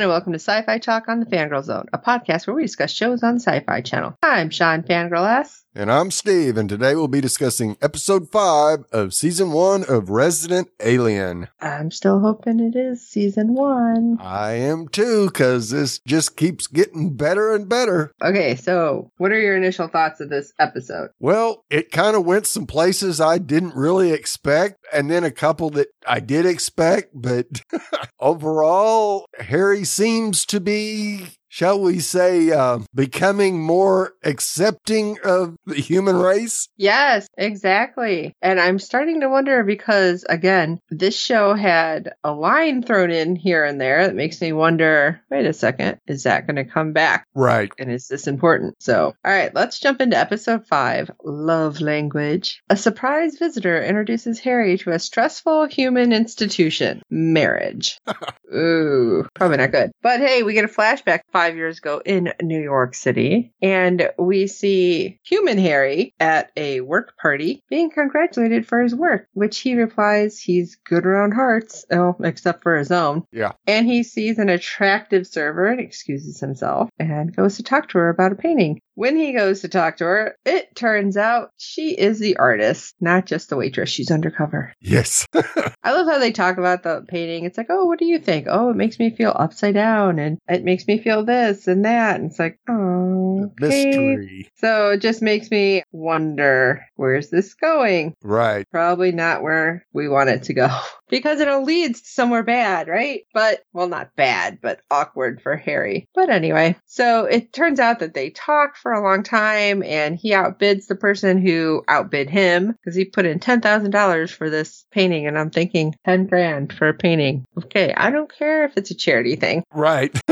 [0.00, 2.90] And welcome to Sci Fi Talk on the Fangirl Zone, a podcast where we discuss
[2.90, 4.16] shows on the Sci Fi Channel.
[4.22, 5.62] I'm Sean Fangirl S.
[5.72, 10.68] And I'm Steve, and today we'll be discussing episode five of season one of Resident
[10.80, 11.46] Alien.
[11.60, 14.18] I'm still hoping it is season one.
[14.20, 18.12] I am too, because this just keeps getting better and better.
[18.20, 21.10] Okay, so what are your initial thoughts of this episode?
[21.20, 25.70] Well, it kind of went some places I didn't really expect, and then a couple
[25.70, 27.46] that I did expect, but
[28.18, 36.16] overall, Harry seems to be shall we say, uh, becoming more accepting of the human
[36.16, 36.68] race?
[36.76, 38.34] Yes, exactly.
[38.40, 43.64] And I'm starting to wonder because, again, this show had a line thrown in here
[43.64, 47.26] and there that makes me wonder wait a second, is that going to come back?
[47.34, 47.70] Right.
[47.78, 48.76] And is this important?
[48.80, 52.62] So, all right, let's jump into episode five Love Language.
[52.70, 57.98] A surprise visitor introduces Harry to a stressful human institution marriage.
[58.54, 59.90] Ooh, probably not good.
[60.02, 64.46] But hey, we get a flashback five years ago in New York City, and we
[64.46, 70.38] see human Harry at a work party being congratulated for his work, which he replies
[70.38, 73.24] he's good around hearts, oh, except for his own.
[73.32, 73.52] Yeah.
[73.66, 78.10] And he sees an attractive server and excuses himself and goes to talk to her
[78.10, 78.78] about a painting.
[79.00, 83.24] When he goes to talk to her, it turns out she is the artist, not
[83.24, 83.88] just the waitress.
[83.88, 84.74] She's undercover.
[84.78, 85.26] Yes.
[85.82, 87.46] I love how they talk about the painting.
[87.46, 88.46] It's like, oh, what do you think?
[88.50, 92.20] Oh, it makes me feel upside down and it makes me feel this and that.
[92.20, 93.86] And it's like, oh, okay.
[93.86, 94.50] Mystery.
[94.56, 98.14] So it just makes me wonder where's this going?
[98.22, 98.66] Right.
[98.70, 100.68] Probably not where we want it to go
[101.08, 103.22] because it'll lead somewhere bad, right?
[103.32, 106.06] But, well, not bad, but awkward for Harry.
[106.14, 110.32] But anyway, so it turns out that they talk for a long time and he
[110.32, 115.26] outbids the person who outbid him because he put in $10,000 for this painting.
[115.26, 117.44] And I'm thinking 10 grand for a painting.
[117.64, 117.92] Okay.
[117.94, 119.62] I don't care if it's a charity thing.
[119.72, 120.18] Right.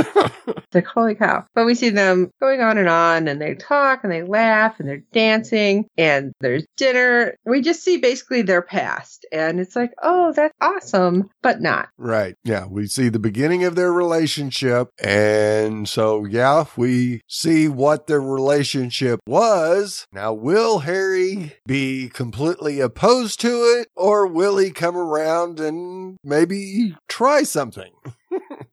[0.48, 1.47] It's like, holy cow.
[1.54, 4.86] But we see them going on and on and they talk and they laugh and
[4.86, 7.36] they're dancing and there's dinner.
[7.47, 9.24] We just see basically their past.
[9.32, 11.88] And it's like, oh, that's awesome, but not.
[11.97, 12.34] right.
[12.44, 12.66] Yeah.
[12.66, 14.88] We see the beginning of their relationship.
[15.02, 18.47] And so, yeah, we see what their relationship
[19.26, 20.06] was.
[20.12, 26.97] Now, will Harry be completely opposed to it or will he come around and maybe
[27.09, 27.92] try something?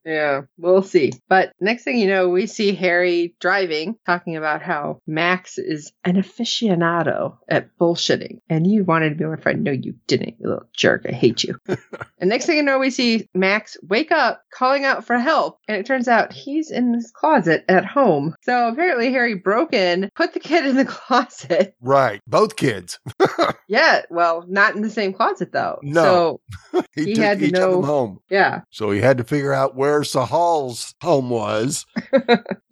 [0.05, 1.13] Yeah, we'll see.
[1.27, 6.15] But next thing you know, we see Harry driving, talking about how Max is an
[6.15, 8.39] aficionado at bullshitting.
[8.49, 9.63] And you wanted to be my friend.
[9.63, 11.05] No, you didn't, you little jerk.
[11.09, 11.57] I hate you.
[12.19, 15.59] and next thing you know, we see Max wake up, calling out for help.
[15.67, 18.35] And it turns out he's in his closet at home.
[18.43, 21.75] So apparently Harry broke in, put the kid in the closet.
[21.81, 22.21] Right.
[22.27, 22.99] Both kids.
[23.67, 25.79] Yeah, well, not in the same closet though.
[25.81, 26.39] No.
[26.71, 28.19] So he, He took had to know- home.
[28.29, 31.85] yeah, So he had to figure out where Sahar's home was.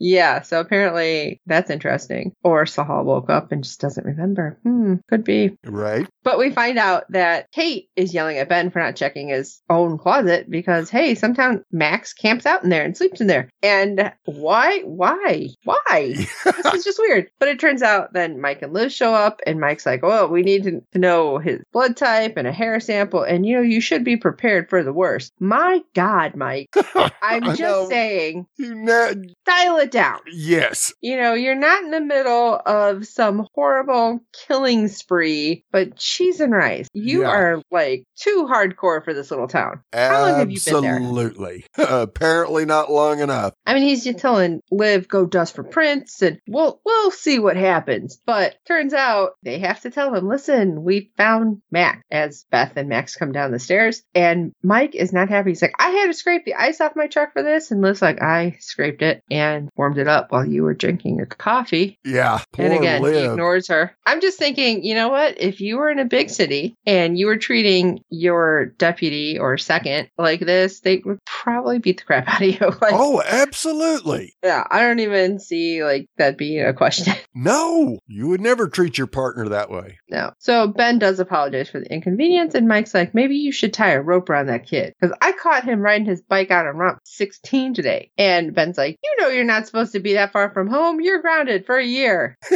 [0.05, 2.33] Yeah, so apparently that's interesting.
[2.43, 4.59] Or Sahar woke up and just doesn't remember.
[4.63, 5.57] Hmm, could be.
[5.63, 6.05] Right.
[6.23, 9.97] But we find out that Kate is yelling at Ben for not checking his own
[9.97, 13.49] closet because, hey, sometimes Max camps out in there and sleeps in there.
[13.61, 14.79] And why?
[14.81, 15.47] Why?
[15.63, 16.13] Why?
[16.43, 17.29] this is just weird.
[17.39, 20.42] But it turns out then Mike and Liz show up, and Mike's like, oh, we
[20.43, 23.23] need to, know his blood type and a hair sample.
[23.23, 25.33] And, you know, you should be prepared for the worst.
[25.39, 26.69] My God, Mike.
[27.21, 27.87] I'm just know.
[27.89, 29.13] saying, You know,
[29.45, 30.19] dial it down.
[30.31, 30.93] yes.
[31.01, 36.53] You know, you're not in the middle of some horrible killing spree, but cheese and
[36.53, 36.87] rice.
[36.93, 37.29] You Yeah.
[37.29, 39.81] are like too hardcore for this little town.
[39.93, 40.95] How long have you been there?
[40.97, 41.65] Absolutely.
[41.77, 43.53] Apparently not long enough.
[43.65, 47.55] I mean, he's just telling Liv go dust for prints, and we'll we'll see what
[47.57, 48.19] happens.
[48.25, 52.89] But turns out they have to tell him, listen, we found Mac as Beth and
[52.89, 54.01] Max come down the stairs.
[54.15, 55.51] And Mike is not happy.
[55.51, 57.69] He's like, I had to scrape the ice off my truck for this.
[57.69, 61.27] And Liv's like, I scraped it and warmed it up while you were drinking your
[61.27, 61.99] coffee.
[62.03, 62.41] Yeah.
[62.57, 63.95] And again, he ignores her.
[64.07, 65.39] I'm just thinking, you know what?
[65.39, 70.09] If you were in a big city and you were treating your deputy or second
[70.17, 72.59] like this, they would probably beat the crap out of you.
[72.81, 74.33] like, oh, absolutely.
[74.43, 77.13] yeah, I don't even see like that being a question.
[77.35, 79.97] No, you would never treat your partner that way.
[80.07, 80.22] no.
[80.39, 84.01] So Ben does apologize for the inconvenience, and Mike's like, maybe you should tie a
[84.01, 87.73] rope around that kid because I caught him riding his bike out on Route 16
[87.73, 88.11] today.
[88.17, 91.01] And Ben's like, you know, you're not supposed to be that far from home.
[91.01, 92.37] You're grounded for a year.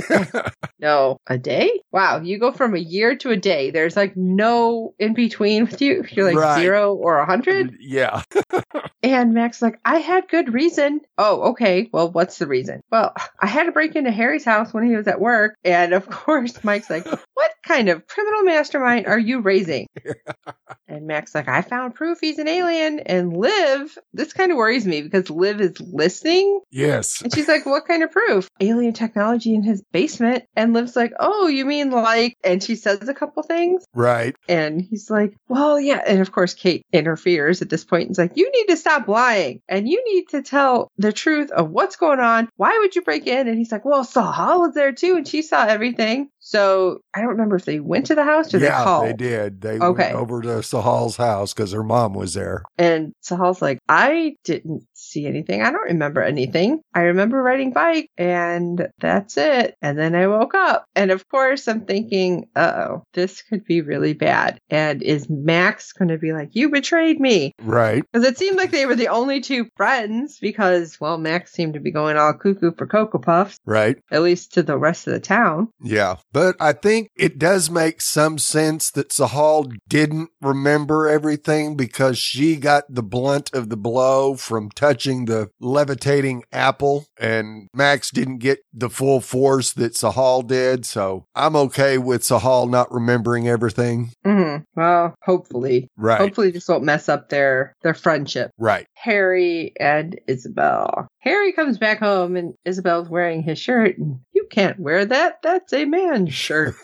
[0.79, 1.81] No, a day?
[1.91, 3.71] Wow, you go from a year to a day.
[3.71, 6.05] There's like no in between with you.
[6.11, 6.61] You're like Right.
[6.61, 7.77] zero or a hundred.
[7.79, 8.21] yeah.
[9.03, 11.01] And Mac's like, I had good reason.
[11.17, 11.87] Oh, okay.
[11.93, 12.81] Well, what's the reason?
[12.91, 15.55] Well, I had to break into Harry's house when he was at work.
[15.63, 19.87] And of course, Mike's like, What kind of criminal mastermind are you raising?
[20.87, 22.99] and Mac's like, I found proof he's an alien.
[22.99, 27.21] And Liv, this kind of worries me because Liv is listening Yes.
[27.21, 28.49] and she's like, What kind of proof?
[28.59, 30.45] Alien technology in his basement.
[30.55, 33.83] And Liv's like, Oh, you mean like, and she says a couple things.
[33.93, 34.35] Right.
[34.47, 36.01] And he's like, Well, yeah.
[36.05, 39.07] And of course, Kate interferes at this point and is like, You need to stop
[39.07, 42.49] lying and you need to tell the truth of what's going on.
[42.55, 43.47] Why would you break in?
[43.47, 45.15] And he's like, Well, Sahar was there too.
[45.17, 46.29] And she saw everything.
[46.47, 49.05] So I don't remember if they went to the house or they yeah, called.
[49.05, 49.59] they did.
[49.59, 50.13] They Okay.
[50.13, 52.63] went over to Sahar's house because her mom was there.
[52.77, 55.61] And Sahar's like, I didn't see anything.
[55.61, 56.79] I don't remember anything.
[56.93, 59.75] I remember riding bike and that's it.
[59.81, 60.85] And then I woke up.
[60.95, 64.57] And of course, I'm thinking, uh oh, this could be really bad.
[64.69, 67.51] And is Max going to be like, you betrayed me?
[67.61, 68.03] Right.
[68.13, 71.81] Because it seemed like they were the only two friends because, well, Max seemed to
[71.81, 73.97] be going all cuckoo for Cocoa Puffs, Right.
[74.11, 75.67] at least to the rest of the town.
[75.83, 76.15] Yeah.
[76.37, 82.57] But I think it does make some sense that Sahar didn't remember everything because she
[82.57, 88.59] got the blunt of the blow from touching the levitating apple and Max didn't get
[88.71, 90.85] the full force that Sahar did.
[90.85, 94.11] So I'm okay with Sahar not remembering everything.
[94.23, 95.87] hmm Well, hopefully.
[95.97, 96.19] Right.
[96.19, 98.51] Hopefully this won't mess up their, their friendship.
[98.59, 98.85] Right.
[98.93, 101.07] Harry and Isabel.
[101.21, 105.41] Harry comes back home and Isabel's wearing his shirt and you can't wear that.
[105.43, 106.75] That's a man's shirt.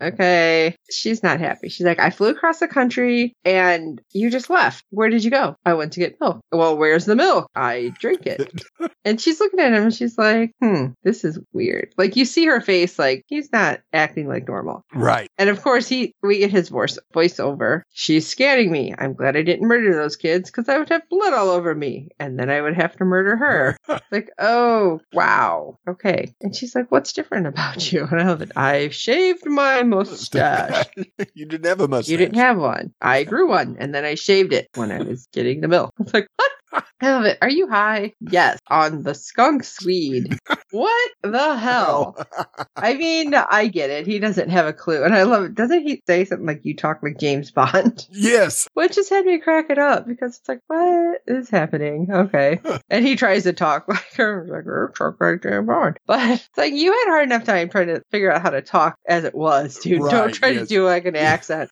[0.00, 0.76] okay.
[0.90, 1.68] She's not happy.
[1.68, 4.84] She's like, I flew across the country and you just left.
[4.90, 5.56] Where did you go?
[5.64, 6.40] I went to get milk.
[6.50, 7.50] Well, where's the milk?
[7.54, 8.62] I drink it.
[9.04, 11.92] and she's looking at him and she's like, hmm, this is weird.
[11.98, 14.84] Like you see her face, like he's not acting like normal.
[14.94, 15.28] Right.
[15.38, 17.82] And of course, he we get his voice voiceover.
[17.92, 18.94] She's scaring me.
[18.96, 22.08] I'm glad I didn't murder those kids because I would have blood all over me,
[22.18, 23.76] and then I would have to murder her.
[24.10, 26.34] like, oh wow, okay.
[26.40, 28.52] And she's like, "What's different about you?" And I love it.
[28.54, 30.86] I shaved my mustache.
[31.34, 32.12] you didn't have a mustache.
[32.12, 32.94] You didn't have one.
[33.02, 35.92] I grew one, and then I shaved it when I was getting the milk.
[35.98, 36.51] I was like, what?
[36.72, 37.38] I love it.
[37.42, 38.14] Are you high?
[38.20, 40.38] Yes, on the skunk swede.
[40.70, 42.16] what the hell?
[42.76, 44.06] I mean, I get it.
[44.06, 45.02] He doesn't have a clue.
[45.02, 45.54] And I love it.
[45.54, 48.06] Doesn't he say something like, you talk like James Bond?
[48.12, 48.68] yes.
[48.74, 52.08] Which just had me crack it up because it's like, what is happening?
[52.10, 52.60] Okay.
[52.88, 55.98] and he tries to talk like her, like, "Er, talk like James Bond.
[56.06, 58.96] But it's like, you had hard enough time trying to figure out how to talk
[59.06, 59.98] as it was, dude.
[59.98, 61.70] Don't Right, try to do like an accent.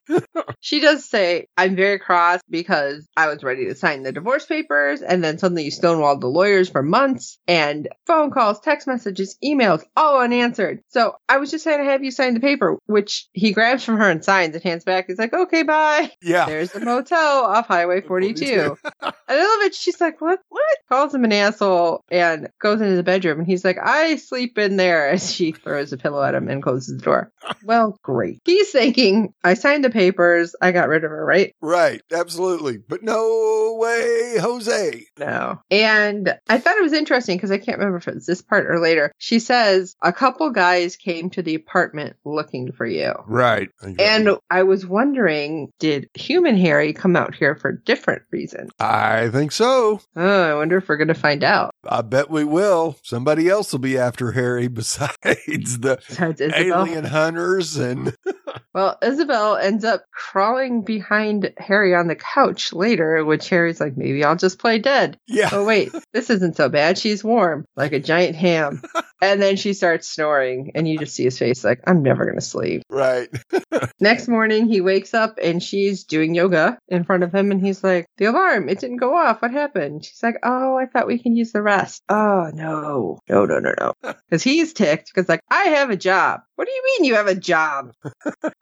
[0.59, 4.90] she does say, I'm very cross because I was ready to sign the divorce papers
[4.99, 9.83] and then suddenly you stonewalled the lawyers for months and phone calls, text messages, emails,
[9.95, 10.81] all unanswered.
[10.89, 13.97] So I was just trying to have you sign the paper, which he grabs from
[13.97, 15.05] her and signs and hands back.
[15.07, 16.11] He's like, okay, bye.
[16.21, 16.45] Yeah.
[16.45, 18.43] There's the motel off Highway 42.
[19.01, 19.75] and I love it.
[19.75, 20.39] She's like, what?
[20.49, 20.77] What?
[20.89, 23.39] Calls him an asshole and goes into the bedroom.
[23.39, 26.61] And he's like, I sleep in there as she throws a pillow at him and
[26.61, 27.31] closes the door.
[27.63, 28.39] well, great.
[28.45, 30.55] He's thinking, I signed the papers.
[30.61, 31.55] I got rid of her, right?
[31.61, 32.01] Right.
[32.11, 32.77] Absolutely.
[32.77, 34.80] But no way, Jose.
[35.17, 35.61] No.
[35.69, 38.79] And I thought it was interesting because I can't remember if it's this part or
[38.79, 39.11] later.
[39.17, 43.13] She says, a couple guys came to the apartment looking for you.
[43.27, 43.69] Right.
[43.99, 48.71] And I was wondering, did human Harry come out here for different reasons?
[48.79, 50.01] I think so.
[50.15, 51.73] Oh, I wonder if we're going to find out.
[51.83, 52.97] I bet we will.
[53.03, 58.15] Somebody else will be after Harry besides the Besides alien hunters and
[58.73, 64.23] Well, Isabel ends up crawling behind Harry on the couch later, which Harry's like, maybe
[64.23, 65.17] I'll just play play dead.
[65.27, 65.49] Yeah.
[65.51, 66.97] Oh, wait, this isn't so bad.
[66.97, 68.81] She's warm, like a giant ham.
[69.23, 72.39] And then she starts snoring, and you just see his face like, I'm never going
[72.39, 72.81] to sleep.
[72.89, 73.29] Right.
[73.99, 77.83] Next morning, he wakes up and she's doing yoga in front of him, and he's
[77.83, 79.43] like, The alarm, it didn't go off.
[79.43, 80.05] What happened?
[80.05, 82.01] She's like, Oh, I thought we can use the rest.
[82.09, 83.19] Oh, no.
[83.29, 83.93] No, no, no, no.
[84.27, 86.41] Because he's ticked, because, like, I have a job.
[86.55, 87.91] What do you mean you have a job?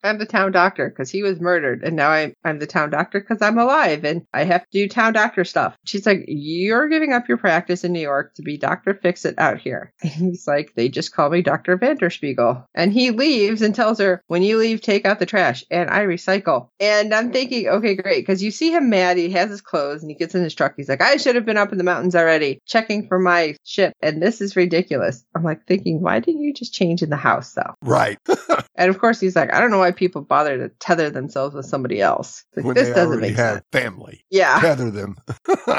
[0.03, 3.19] I'm the town doctor because he was murdered, and now I'm, I'm the town doctor
[3.19, 5.77] because I'm alive and I have to do town doctor stuff.
[5.85, 8.93] She's like, You're giving up your practice in New York to be Dr.
[8.93, 9.93] Fix It out here.
[10.03, 11.77] And he's like, They just call me Dr.
[11.77, 12.65] Vanderspeigle.
[12.73, 16.01] And he leaves and tells her, When you leave, take out the trash and I
[16.05, 16.69] recycle.
[16.79, 18.21] And I'm thinking, Okay, great.
[18.21, 19.17] Because you see him mad.
[19.17, 20.73] He has his clothes and he gets in his truck.
[20.77, 23.93] He's like, I should have been up in the mountains already checking for my ship.
[24.01, 25.23] And this is ridiculous.
[25.35, 27.73] I'm like thinking, Why didn't you just change in the house though?
[27.81, 28.17] Right.
[28.79, 31.65] And of course, he's like, I don't know why people bother to tether themselves with
[31.65, 32.45] somebody else.
[32.55, 33.65] Like, when this they doesn't make have sense.
[33.73, 34.23] family.
[34.29, 34.57] Yeah.
[34.61, 35.17] Tether them.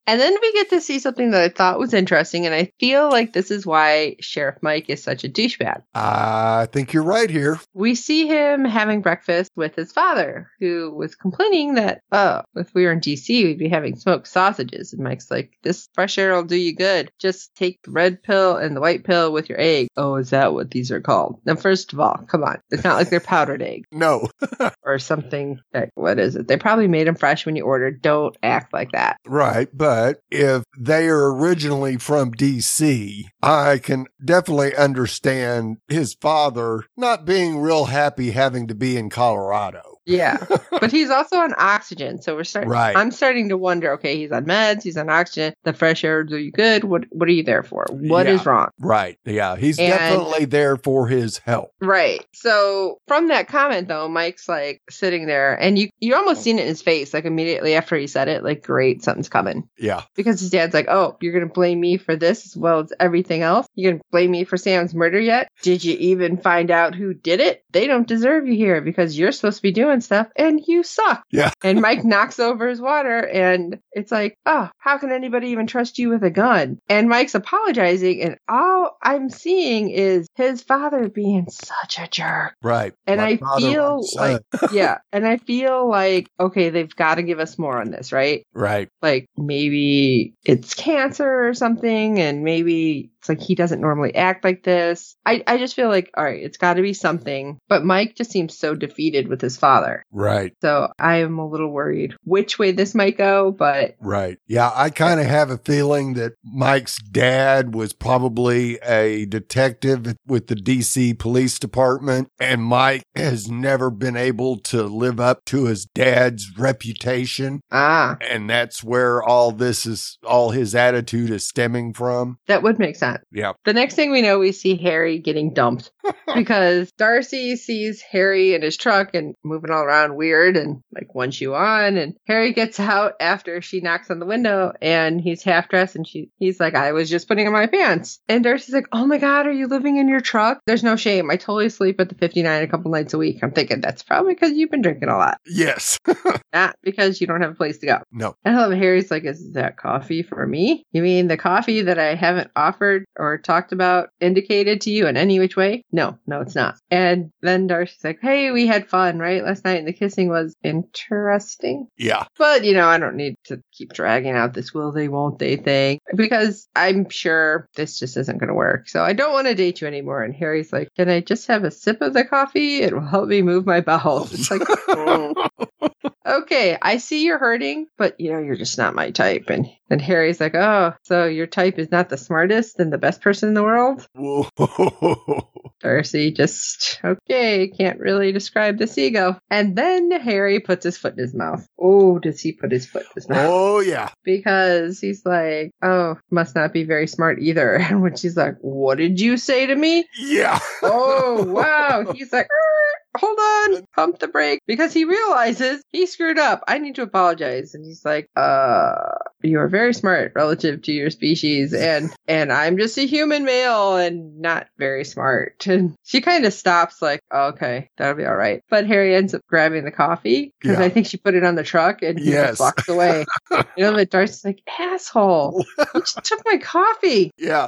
[0.11, 2.45] And then we get to see something that I thought was interesting.
[2.45, 5.83] And I feel like this is why Sheriff Mike is such a douchebag.
[5.95, 7.61] I think you're right here.
[7.73, 12.83] We see him having breakfast with his father, who was complaining that, oh, if we
[12.83, 14.91] were in DC, we'd be having smoked sausages.
[14.91, 17.09] And Mike's like, this fresh air will do you good.
[17.17, 19.87] Just take the red pill and the white pill with your egg.
[19.95, 21.39] Oh, is that what these are called?
[21.45, 22.59] Now, first of all, come on.
[22.69, 24.27] It's not like they're powdered egg No.
[24.83, 25.61] or something.
[25.73, 26.49] Like, what is it?
[26.49, 28.01] They probably made them fresh when you ordered.
[28.01, 29.15] Don't act like that.
[29.25, 29.69] Right.
[29.71, 37.59] But if they are originally from DC, I can definitely understand his father not being
[37.59, 39.90] real happy having to be in Colorado.
[40.05, 40.37] Yeah,
[40.71, 42.69] but he's also on oxygen, so we're starting.
[42.71, 42.95] Right.
[42.95, 43.93] I'm starting to wonder.
[43.93, 44.83] Okay, he's on meds.
[44.83, 45.53] He's on oxygen.
[45.63, 46.83] The fresh air do you good.
[46.83, 47.85] What What are you there for?
[47.91, 48.49] What is Yeah.
[48.49, 48.69] wrong?
[48.79, 49.17] Right.
[49.25, 49.55] Yeah.
[49.55, 51.71] He's And- definitely there for his help.
[51.81, 52.25] Right.
[52.33, 56.63] So from that comment though, Mike's like sitting there, and you you almost seen it
[56.63, 59.67] in his face, like immediately after he said it, like great, something's coming.
[59.77, 60.01] Yeah.
[60.15, 63.43] Because his dad's like, oh, you're gonna blame me for this as well as everything
[63.43, 63.67] else.
[63.75, 65.47] You're gonna blame me for Sam's murder yet?
[65.61, 67.63] Did you even find out who did it?
[67.71, 71.23] They don't deserve you here because you're supposed to be doing stuff and you suck.
[71.31, 71.51] Yeah.
[71.63, 75.99] And Mike knocks over his water and it's like, oh, how can anybody even trust
[75.99, 76.79] you with a gun?
[76.87, 82.53] And Mike's apologizing and all I'm seeing is his father being such a jerk.
[82.63, 82.93] Right.
[83.05, 84.99] And My I feel like, yeah.
[85.11, 88.43] And I feel like, okay, they've got to give us more on this, right?
[88.53, 88.89] Right.
[89.01, 94.63] like maybe it's cancer or something and maybe it's like he doesn't normally act like
[94.63, 98.15] this i, I just feel like all right it's got to be something but mike
[98.15, 100.53] just seems so defeated with his father Right.
[100.61, 104.37] so i am a little worried which way this might go but Right.
[104.47, 110.47] Yeah, I kind of have a feeling that Mike's dad was probably a detective with
[110.47, 115.85] the DC Police Department, and Mike has never been able to live up to his
[115.85, 117.61] dad's reputation.
[117.71, 122.37] ah And that's where all this is, all his attitude is stemming from.
[122.47, 123.53] that would make sense Yeah.
[123.65, 125.91] the next thing we know we see harry getting dumped
[126.35, 131.31] because darcy sees harry in his truck and moving all around weird and like one
[131.31, 135.69] shoe on and harry gets out after she knocks on the window and he's half
[135.69, 138.87] dressed and she he's like i was just putting on my pants and darcy's like
[138.91, 141.99] oh my god are you living in your truck there's no shame i totally sleep
[141.99, 144.81] at the 59 a couple nights a week i'm thinking that's probably because you've been
[144.81, 145.97] drinking a lot Yes.
[146.53, 148.35] not because you don't have a place to go no.
[148.45, 150.85] I love Harry's like, is that coffee for me?
[150.91, 155.17] You mean the coffee that I haven't offered or talked about indicated to you in
[155.17, 155.83] any which way?
[155.91, 156.75] No, no, it's not.
[156.89, 159.43] And then Darcy's like, hey, we had fun, right?
[159.43, 161.87] Last night and the kissing was interesting.
[161.97, 162.25] Yeah.
[162.37, 165.55] But, you know, I don't need to keep dragging out this will they, won't they
[165.55, 168.89] thing because I'm sure this just isn't going to work.
[168.89, 170.23] So I don't want to date you anymore.
[170.23, 172.81] And Harry's like, can I just have a sip of the coffee?
[172.81, 174.33] It will help me move my bowels.
[174.33, 175.49] It's like, mm.
[176.31, 179.49] okay, I see you're hurting, but you know, you're just not my type.
[179.49, 183.21] And then Harry's like, oh, so your type is not the smartest and the best
[183.21, 184.07] person in the world?
[184.15, 184.47] Whoa.
[185.81, 189.37] Darcy just, okay, can't really describe this ego.
[189.49, 191.67] And then Harry puts his foot in his mouth.
[191.79, 193.49] Oh, does he put his foot in his mouth?
[193.49, 194.09] oh, yeah.
[194.23, 197.79] Because he's like, oh, must not be very smart either.
[197.91, 200.05] And when she's like, what did you say to me?
[200.17, 200.59] Yeah.
[200.81, 202.11] Oh, wow.
[202.15, 202.80] He's like, "Er,
[203.17, 206.63] hold on, pump the brake because he realizes he screwed up.
[206.67, 207.73] I need to apologize.
[207.75, 208.95] And he's like, uh,
[209.41, 213.95] you are very smart relative to your species and, and I'm just a human male
[213.97, 215.65] and not very smart.
[215.71, 218.61] And she kind of stops like, oh, okay, that'll be all right.
[218.69, 220.83] But Harry ends up grabbing the coffee because Yeah.
[220.85, 222.51] I think she put it on the truck and he Yes.
[222.51, 223.25] just walks away.
[223.51, 227.31] you know, but Darcy's like, asshole, you just took my coffee.
[227.37, 227.67] Yeah.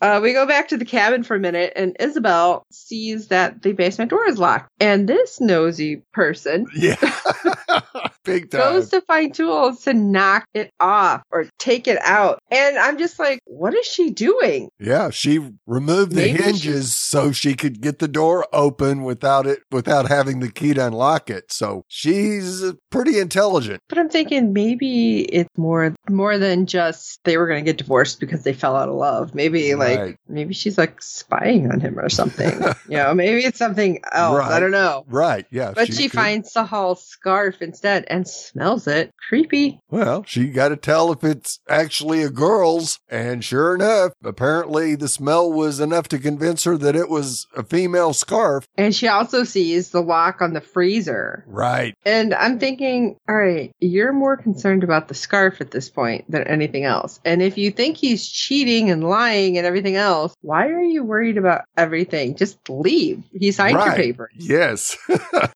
[0.00, 3.72] Uh, we go back to the cabin for a minute, and Isabel sees that the
[3.72, 4.70] basement door is locked.
[4.80, 6.96] And this nosy person Yeah.
[8.28, 8.60] Big time.
[8.60, 12.38] goes to find tools to knock it off or take it out.
[12.50, 14.70] And I'm just like, what is she doing?
[14.78, 19.46] Yeah, she removed the Maybe she- hinges so she could get the door open without
[19.46, 21.50] it without having the key to unlock it.
[21.52, 23.80] So she's pretty intelligent.
[23.88, 28.20] But I'm thinking maybe it's more more than just they were going to get divorced
[28.20, 29.34] because they fell out of love.
[29.34, 30.16] Maybe like Right.
[30.28, 32.52] maybe she's like spying on him or something.
[32.88, 34.40] you know, maybe it's something else.
[34.48, 35.04] I don't know.
[35.08, 35.46] Right.
[35.50, 35.72] Yeah.
[35.74, 39.12] But she, could- finds Sahar's scarf instead and smells it.
[39.28, 39.80] Creepy.
[39.90, 42.98] Well, she got to tell if it's actually a girl's.
[43.08, 47.62] And sure enough, apparently the smell was enough to convince her that it was a
[47.62, 48.66] female scarf.
[48.76, 51.44] And she also sees the lock on the freezer.
[51.46, 51.94] Right.
[52.04, 56.44] And I'm thinking, all right, you're more concerned about the scarf at this point than
[56.44, 57.20] anything else.
[57.24, 61.36] And if you think he's cheating and lying and everything else, why are you worried
[61.36, 62.36] about everything?
[62.36, 63.22] Just leave.
[63.32, 64.32] He signed your papers.
[64.36, 64.96] Yes.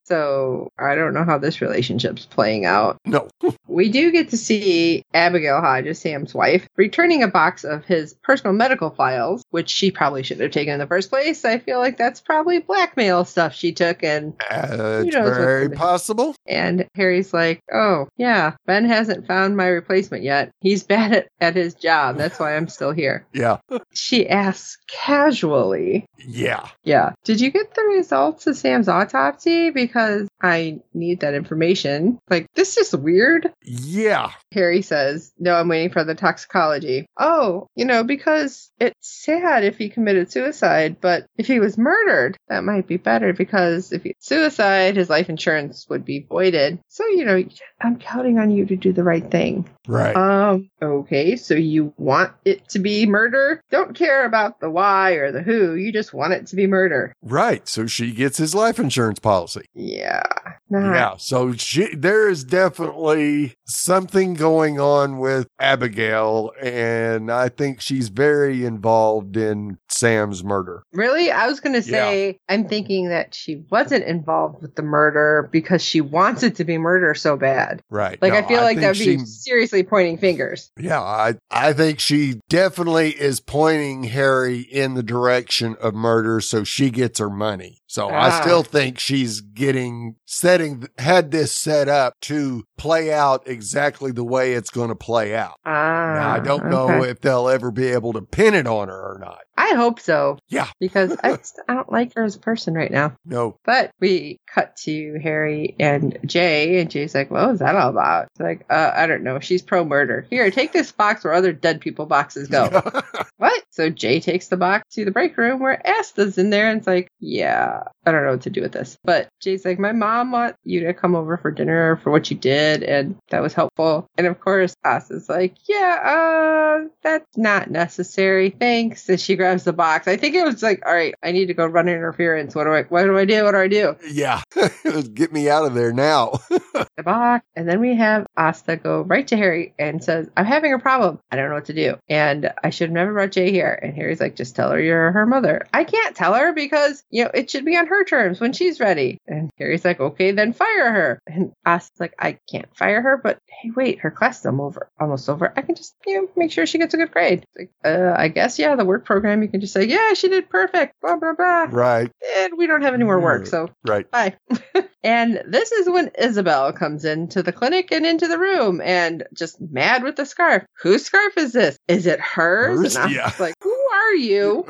[0.05, 2.97] So I don't know how this relationship's playing out.
[3.05, 3.27] no.
[3.67, 8.53] We do get to see Abigail Hodges, Sam's wife, returning a box of his personal
[8.53, 11.43] medical files, which she probably shouldn't have taken in the first place.
[11.43, 16.35] I feel like that's probably blackmail stuff she took and Uh, it's very possible.
[16.45, 20.51] and Harry's like, Oh, yeah, Ben hasn't found my replacement yet.
[20.61, 22.17] He's bad at, at his job.
[22.17, 23.25] That's why I'm still here.
[23.33, 23.57] Yeah.
[23.93, 26.67] She asks casually, Yeah.
[26.83, 29.71] Yeah, did you get the results of Sam's autopsy?
[29.71, 32.19] Because I need that information.
[32.33, 33.53] Like, this is weird.
[33.61, 34.31] Yeah.
[34.53, 37.05] Harry says, No, I'm waiting for the toxicology.
[37.19, 42.35] Oh, you know, because it's sad if he committed suicide, but if he was murdered,
[42.47, 46.79] that might be better because if it's suicide, his life insurance would be voided.
[46.87, 47.43] So, you know,
[47.79, 49.69] I'm counting on you to do the right thing.
[49.87, 50.15] Right.
[50.15, 53.61] Um, okay, so you want it to be murder?
[53.69, 57.13] Don't care about the why or the who, you just want it to be murder.
[57.21, 57.67] right.
[57.67, 59.65] So she gets his life insurance policy.
[59.73, 60.23] Yeah.
[60.69, 60.93] Nah.
[60.93, 61.17] Yeah.
[61.17, 68.65] So she, there is definitely something going on with Abigail, and I think she's very
[68.65, 70.83] involved in Sam's murder.
[70.93, 71.31] Really?
[71.31, 75.81] I was going to say, I'm thinking that she wasn't involved with the murder because
[75.83, 77.81] she wants it to be murder so bad.
[77.89, 78.19] Right.
[78.21, 79.25] Like, No, I feel like that would be she-
[79.73, 80.71] seriously pointing fingers.
[80.77, 86.63] Yeah, I I think she definitely is pointing Harry in the direction of murder so
[86.63, 87.79] she gets her money.
[87.87, 88.41] So I Ah.
[88.41, 94.53] still think she's getting setting had this set up to play out exactly the way
[94.53, 95.55] it's going to play out.
[95.65, 96.13] Ah.
[96.15, 99.19] Now, I don't know if they'll ever be able to pin it on her or
[99.19, 99.39] not.
[99.55, 100.37] I hope so.
[100.49, 100.67] Yeah.
[100.79, 103.15] Because I, just, I don't like her as a person right now.
[103.25, 103.57] No.
[103.63, 108.27] But we cut to Harry and Jay, and Jay's like, "What was that all about?"
[108.31, 109.39] It's like, uh, I don't know.
[109.39, 110.25] She's pro murder.
[110.29, 112.69] Here, take this box where other dead people boxes go.
[113.37, 113.63] what?
[113.69, 116.87] So Jay takes the box to the break room where Asta's in there, and it's
[116.87, 118.97] like, yeah, I don't know what to do with this.
[119.03, 122.37] But Jay's like, my mom want you to come over for dinner for what you
[122.37, 124.07] did, and that was helpful.
[124.17, 128.49] And of course, Asta's like, yeah, uh, that's not necessary.
[128.49, 129.07] Thanks.
[129.09, 130.07] And she grabs the box.
[130.07, 132.55] I think it was like, all right, I need to go run interference.
[132.55, 132.83] What do I?
[132.83, 133.43] What do I do?
[133.43, 133.95] What do I do?
[134.09, 134.41] yeah.
[135.13, 136.39] Get me out of there now.
[136.97, 137.45] the box.
[137.55, 141.19] And then we have Asta go right to Harry and says, I'm having a problem.
[141.31, 141.95] I don't know what to do.
[142.09, 143.77] And I should have never brought Jay here.
[143.81, 145.65] And Harry's like, just tell her you're her mother.
[145.73, 148.79] I can't tell her because, you know, it should be on her terms when she's
[148.79, 149.19] ready.
[149.27, 151.19] And Harry's like, okay, then fire her.
[151.27, 154.89] And Asta's like, I can't fire her, but hey, wait, her class is almost over.
[154.99, 155.53] Almost over.
[155.55, 157.45] I can just, you know, make sure she gets a good grade.
[157.57, 160.49] Like, uh, I guess, yeah, the work program, you can just say, yeah, she did
[160.49, 161.67] perfect, blah, blah, blah.
[161.69, 162.11] right.
[162.37, 163.47] And we don't have any more work.
[163.47, 164.09] So Right.
[164.09, 164.35] Bye.
[165.03, 169.59] and this is when Isabel comes into the clinic and into the room and just
[169.59, 170.63] mad with the scarf.
[170.81, 171.77] Whose scarf is this?
[171.87, 172.79] Is it hers?
[172.81, 172.95] Hers?
[172.95, 173.31] And I'm Yeah.
[173.39, 173.71] like, who
[174.09, 174.65] are you?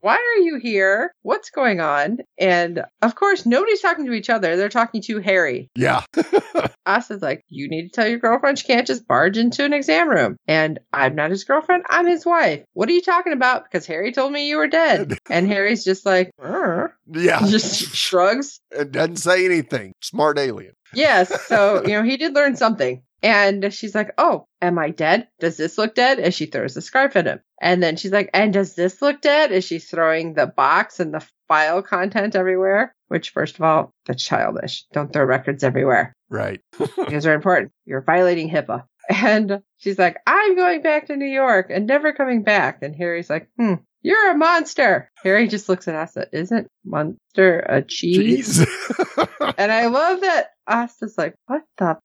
[0.00, 1.12] Why are you here?
[1.22, 2.18] What's going on?
[2.38, 4.56] And of course, nobody's talking to each other.
[4.56, 5.70] They're talking to Harry.
[5.74, 6.04] Yeah.
[6.86, 10.08] Asta's like, you need to tell your girlfriend she can't just barge into an exam
[10.08, 10.36] room.
[10.46, 11.84] And I'm not his girlfriend.
[11.88, 12.64] I'm his wife.
[12.72, 13.64] What are you talking about?
[13.64, 15.18] Because Harry told me you were dead.
[15.30, 17.40] And Harry's just like, "Uh," Yeah.
[17.46, 18.60] just shrugs.
[18.72, 19.92] It doesn't say anything.
[20.02, 20.72] Smart alien.
[20.92, 21.46] Yes.
[21.46, 23.02] So, you know, he did learn something.
[23.22, 25.28] And she's like, Oh, am I dead?
[25.40, 26.18] Does this look dead?
[26.18, 27.40] And she throws the scarf at him.
[27.60, 29.52] And then she's like, And does this look dead?
[29.52, 32.94] As she's throwing the box and the file content everywhere.
[33.08, 34.86] Which, first of all, that's childish.
[34.92, 36.14] Don't throw records everywhere.
[36.28, 36.60] Right.
[37.08, 37.72] These are important.
[37.84, 38.84] You're violating HIPAA.
[39.08, 42.82] And she's like, I'm going back to New York and never coming back.
[42.82, 45.10] And Harry's like, Hmm, you're a monster.
[45.22, 46.28] Harry just looks at Asta.
[46.32, 48.64] Isn't monster a cheese?
[49.58, 51.96] And I love that Asta's like, What the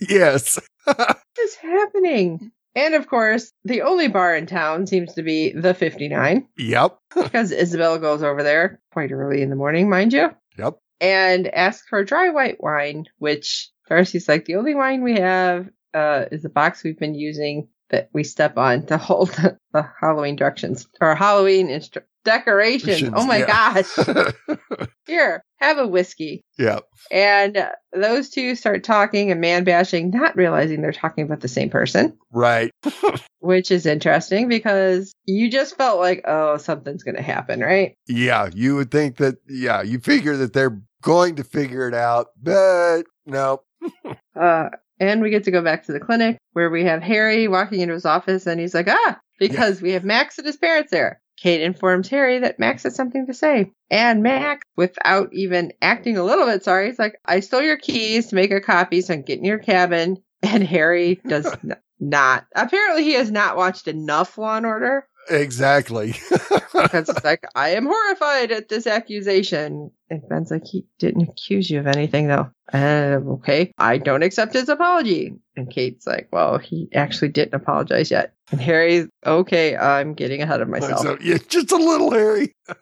[0.00, 0.58] yes.
[0.88, 2.50] is happening?
[2.74, 6.98] And of course, the only bar in town seems to be the 59 Yep.
[7.14, 10.78] because Isabel goes over there quite early in the morning, mind you, Yep.
[11.00, 16.26] and asks for dry white wine, which Darcy's like, the only wine we have uh,
[16.30, 20.36] is the box we've been using that we step on to hold the, the Halloween
[20.36, 23.10] directions or Halloween instru- decorations.
[23.14, 23.82] Oh my Yeah.
[23.82, 24.56] gosh.
[25.06, 26.42] Here, have a whiskey.
[26.58, 26.80] yeah.
[27.10, 31.48] And uh, those two start talking and man bashing, not realizing they're talking about the
[31.48, 32.70] same person, Right.
[33.38, 37.94] which is interesting because you just felt like, oh, something's going to happen, right?
[38.06, 38.50] Yeah.
[38.52, 43.04] You would think that, yeah, you figure that they're going to figure it out, but
[43.26, 43.62] no.
[44.38, 44.68] Uh,
[45.00, 47.94] and we get to go back to the clinic where we have Harry walking into
[47.94, 51.20] his office and he's like, ah, because we have Max and his parents there.
[51.40, 53.70] Kate informs Harry that Max has something to say.
[53.90, 58.28] And Max, without even acting a little bit sorry, he's like, I stole your keys
[58.28, 60.18] to make a copy so I can get in your cabin.
[60.40, 62.46] And Harry does n- not.
[62.54, 66.14] Apparently, he has not watched enough Law and Order Exactly.
[66.74, 69.90] it's like, I am horrified at this accusation.
[70.10, 72.50] And Ben's like, he didn't accuse you of anything, though.
[72.72, 75.34] Uh, okay, I don't accept his apology.
[75.56, 78.34] And Kate's like, well, he actually didn't apologize yet.
[78.50, 81.02] And Harry's, okay, I'm getting ahead of myself.
[81.02, 82.54] so, yeah, just a little Harry.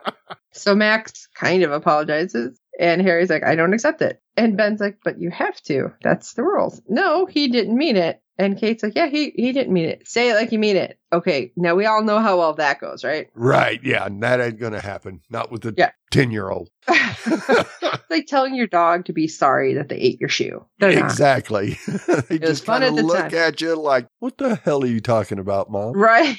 [0.57, 2.59] So Max kind of apologizes.
[2.81, 4.21] And Harry's like, I don't accept it.
[4.37, 5.93] And Ben's like, but you have to.
[6.03, 6.81] That's the rules.
[6.89, 8.23] No, he didn't mean it.
[8.39, 10.07] And Kate's like, yeah, he, he didn't mean it.
[10.07, 10.99] Say it like you mean it.
[11.13, 13.29] Okay, now we all know how well that goes, right?
[13.35, 13.81] Right.
[13.83, 14.05] Yeah.
[14.05, 15.21] And that ain't going to happen.
[15.31, 15.93] Not with a Yeah.
[16.11, 16.69] 10 year old.
[16.87, 20.67] It's like telling your dog to be sorry that they ate your shoe.
[20.81, 20.99] They're.
[20.99, 21.79] Exactly.
[21.87, 23.35] they was just fun kind at of the look time.
[23.35, 25.93] at you like, what the hell are you talking about, mom?
[25.95, 26.39] Right.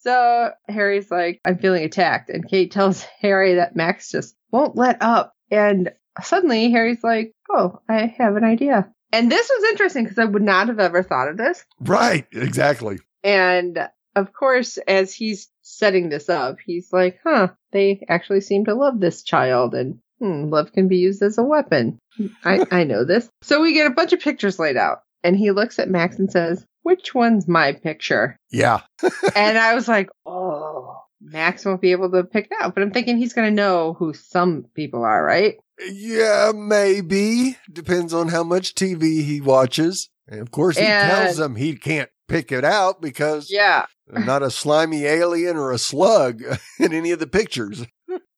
[0.00, 2.30] So Harry's like, I'm feeling attacked.
[2.30, 5.32] And Kate tells Harry that Max just won't let up.
[5.50, 8.90] And suddenly Harry's like, Oh, I have an idea.
[9.12, 11.64] And this was interesting because I would not have ever thought of this.
[11.80, 12.26] right.
[12.32, 12.98] Exactly.
[13.24, 18.74] And of course, as he's setting this up, he's like, Huh, they actually seem to
[18.74, 19.74] love this child.
[19.74, 21.98] And hmm, love can be used as a weapon.
[22.44, 23.28] I, I know this.
[23.42, 25.02] So we get a bunch of pictures laid out.
[25.24, 28.36] And he looks at Max and says, Which one's my picture?
[28.50, 28.80] Yeah.
[29.34, 32.74] and I was like, oh, Max won't be able to pick it out.
[32.74, 35.56] But I'm thinking he's going to know who some people are, right?
[35.90, 37.56] Yeah, maybe.
[37.72, 40.10] Depends on how much TV he watches.
[40.28, 43.86] And of course, he And- tells them he can't pick it out because Yeah.
[44.06, 46.42] not a slimy alien or a slug
[46.78, 47.84] in any of the pictures.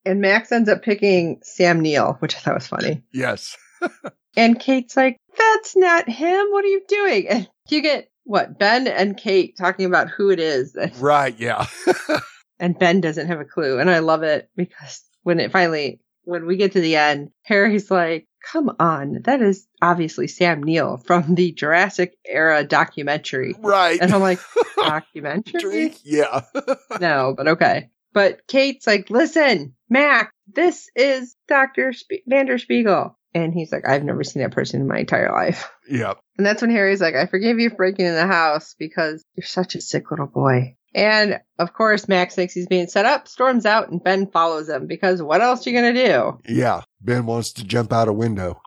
[0.07, 3.03] And Max ends up picking Sam Neill, which I thought was funny.
[3.13, 3.57] Yes.
[4.37, 6.47] And Kate's like, that's not him.
[6.53, 7.27] What are you doing?
[7.29, 8.61] And you get what?
[8.61, 10.77] Ben and Kate talking about who it is.
[11.01, 11.35] Right.
[11.37, 11.67] Yeah.
[12.61, 13.79] And Ben doesn't have a clue.
[13.79, 17.91] And I love it because when it finally, when we get to the end, Harry's
[17.91, 19.23] like, come on.
[19.25, 23.55] That is obviously Sam Neill from the Jurassic era documentary.
[23.59, 23.99] right.
[24.01, 24.41] And I'm like,
[24.77, 25.61] documentary?
[25.61, 25.99] Drink?
[26.05, 26.43] Yeah.
[27.01, 27.91] no, but okay.
[28.13, 31.93] But Kate's like, listen, Mac, this is Dr.
[31.95, 33.15] Sp- Vanderspeigle.
[33.33, 35.71] And he's like, I've never seen that person in my entire life.
[35.89, 36.19] yep.
[36.37, 39.47] And that's when Harry's like, I forgive you for breaking in the house because you're
[39.47, 40.77] such a sick little boy.
[40.95, 44.87] And of course, Max thinks he's being set up, storms out, and Ben follows him
[44.87, 46.39] because what else are you gonna do?
[46.49, 46.83] Yeah.
[47.01, 48.61] Ben wants to jump out a window.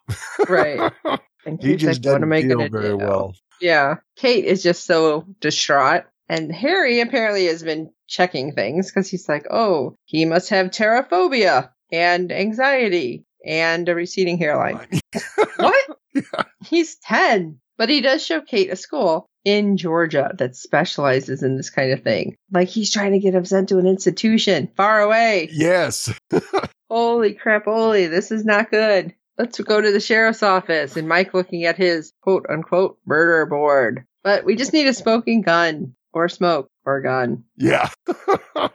[0.47, 0.91] Right.
[1.45, 2.97] And he just like, doesn't I feel very do?
[2.97, 3.36] well.
[3.59, 3.95] Yeah.
[4.15, 6.03] Kate is just so distraught.
[6.29, 11.69] And Harry apparently has been checking things because he's like, oh, he must have terraphobia
[11.91, 14.88] and anxiety and a receding hairline.
[15.57, 15.97] what?
[16.13, 16.43] Yeah.
[16.65, 17.59] He's 10.
[17.84, 22.02] But he does show Kate a school in Georgia that specializes in this kind of
[22.02, 22.38] thing.
[22.50, 25.50] Like he's trying to get him sent to an institution far away.
[25.52, 26.10] Yes.
[26.89, 29.13] Holy crap, holy, this is not good.
[29.38, 34.06] Let's go to the sheriff's office and Mike looking at his quote unquote murder board.
[34.24, 37.43] But we just need a smoking gun or smoke or gun.
[37.58, 37.89] Yeah.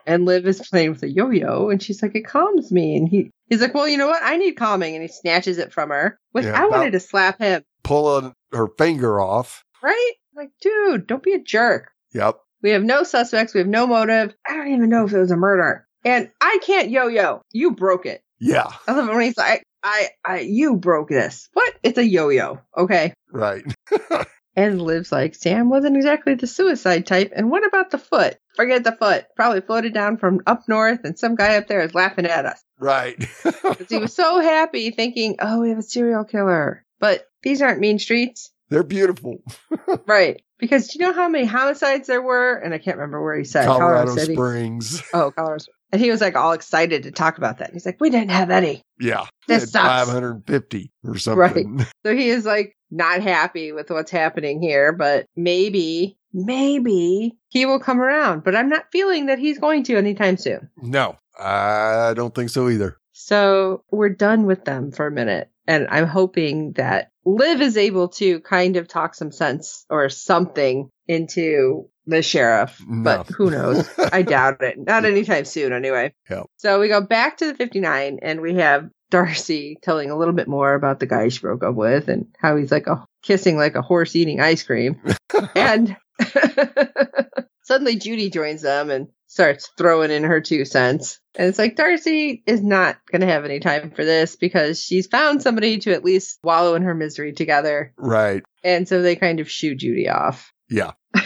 [0.06, 2.96] And Liv is playing with a yo-yo and she's like, it calms me.
[2.96, 4.22] And he, he's like, well, you know what?
[4.22, 4.94] I need calming.
[4.94, 6.18] And he snatches it from her.
[6.32, 9.64] Which Yeah, I wanted to slap him, Pulling her finger off.
[9.82, 10.12] right?
[10.34, 11.90] Like, dude, don't be a jerk.
[12.14, 12.38] Yep.
[12.62, 13.54] We have no suspects.
[13.54, 14.34] We have no motive.
[14.46, 15.86] I don't even know if it was a murder.
[16.04, 17.42] And I can't yo-yo.
[17.52, 18.22] You broke it.
[18.40, 18.70] Yeah.
[18.86, 21.48] I love it when he's like, I, I, you broke this.
[21.52, 21.74] What?
[21.82, 22.60] It's a yo-yo.
[22.76, 23.14] Okay.
[23.32, 23.64] Right.
[24.58, 27.32] And Liv's like, Sam wasn't exactly the suicide type.
[27.36, 28.38] And what about the foot?
[28.56, 29.26] Forget the foot.
[29.36, 32.60] Probably floated down from up north, and some guy up there is laughing at us.
[32.76, 33.24] Right.
[33.88, 36.84] he was so happy thinking, oh, we have a serial killer.
[37.00, 38.50] But these aren't mean streets.
[38.70, 39.38] They're beautiful.
[40.06, 40.42] Right.
[40.58, 42.54] Because do you know how many homicides there were?
[42.56, 44.34] And I can't remember where he said Colorado City.
[44.34, 45.02] Springs.
[45.14, 45.58] Oh, Colorado.
[45.58, 45.76] Springs.
[45.92, 47.72] And he was like all excited to talk about that.
[47.72, 48.82] He's like, we didn't have any.
[49.00, 49.24] Yeah.
[49.46, 50.10] This sucks.
[50.10, 51.76] 550 or something.
[51.76, 51.86] Right.
[52.04, 57.80] So he is like not happy with what's happening here, but maybe, maybe he will
[57.80, 58.44] come around.
[58.44, 60.68] But I'm not feeling that he's going to anytime soon.
[60.76, 62.98] No, I don't think so either.
[63.12, 65.50] So we're done with them for a minute.
[65.68, 70.88] And I'm hoping that Liv is able to kind of talk some sense or something
[71.06, 73.04] into the sheriff, No.
[73.04, 73.86] but who knows?
[74.12, 74.76] I doubt it.
[74.78, 76.14] Not anytime soon, anyway.
[76.30, 76.46] Yep.
[76.56, 80.48] So we go back to the 59 and we have Darcy telling a little bit
[80.48, 83.74] more about the guy she broke up with and how he's like a kissing like
[83.76, 85.00] a horse eating ice cream.
[85.54, 85.94] and
[87.62, 91.20] suddenly Judy joins them and starts throwing in her two cents.
[91.36, 95.06] And it's like Darcy is not going to have any time for this because she's
[95.06, 97.92] found somebody to at least wallow in her misery together.
[97.96, 98.42] Right.
[98.64, 100.52] And so they kind of shoo Judy off.
[100.68, 100.92] Yeah.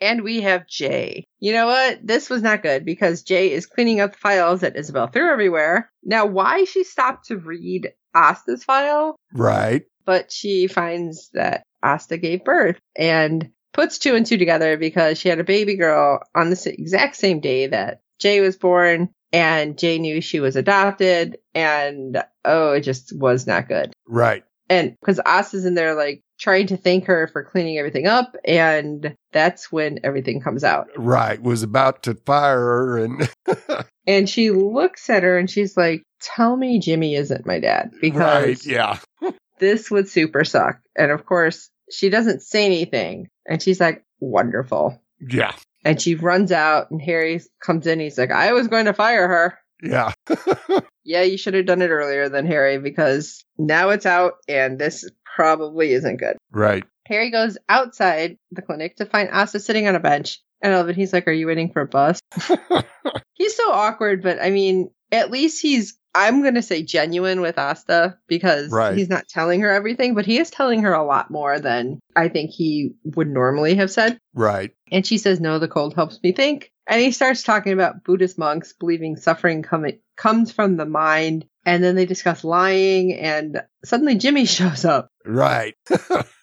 [0.00, 1.28] And we have Jay.
[1.38, 2.00] You know what?
[2.04, 5.92] This was not good because Jay is cleaning up the files that Isabel threw everywhere.
[6.02, 9.82] Now, why she stopped to read Asta's file, Right.
[10.04, 15.28] but she finds that Asta gave birth and puts two and two together because she
[15.28, 19.10] had a baby girl on the exact same day that Jay was born.
[19.34, 23.94] And Jay knew she was adopted, and oh, it just was not good.
[24.06, 24.44] Right.
[24.68, 29.16] And because Asta's in there, like trying to thank her for cleaning everything up, and
[29.32, 30.88] that's when everything comes out.
[30.98, 31.42] Right.
[31.42, 33.30] Was about to fire her and
[34.06, 38.44] And she looks at her and she's like, Tell me Jimmy isn't my dad because
[38.44, 38.66] Right.
[38.66, 38.98] Yeah.
[39.58, 40.80] this would super suck.
[40.96, 43.28] And of course, she doesn't say anything.
[43.46, 45.00] And she's like, Wonderful.
[45.20, 45.54] Yeah.
[45.84, 47.98] And she runs out, and Harry comes in.
[47.98, 49.58] He's like, I was going to fire her.
[49.82, 50.12] Yeah.
[51.04, 55.08] Yeah, you should have done it earlier than Harry because now it's out, and this
[55.36, 56.36] probably isn't good.
[56.50, 56.84] Right.
[57.06, 60.40] Harry goes outside the clinic to find Asta sitting on a bench.
[60.62, 60.94] And it.
[60.94, 62.20] He's like, Are you waiting for a bus?
[63.34, 67.58] he's so awkward, but I mean, at least he's, I'm going to say genuine with
[67.58, 68.96] Asta because Right.
[68.96, 72.28] he's not telling her everything, but he is telling her a lot more than I
[72.28, 74.18] think he would normally have said.
[74.34, 74.72] Right.
[74.90, 76.70] And she says, No, the cold helps me think.
[76.86, 81.46] And he starts talking about Buddhist monks believing suffering com- comes from the mind.
[81.64, 85.08] And then they discuss lying, and suddenly Jimmy shows up.
[85.24, 85.74] Right.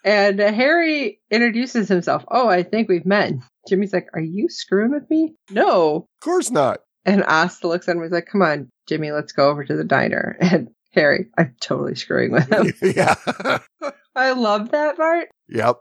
[0.06, 2.24] And uh, Harry introduces himself.
[2.30, 3.34] Oh, I think we've met.
[3.68, 5.36] Jimmy's like, Are you screwing with me?
[5.52, 5.96] No.
[5.98, 6.80] Of course not.
[7.06, 9.76] And Asta looks at him and is like, Come on, Jimmy, let's go over to
[9.76, 10.38] the diner.
[10.42, 12.74] And Harry, I'm totally screwing with him.
[12.96, 13.14] yeah.
[14.16, 15.30] I love that part.
[15.48, 15.78] yep.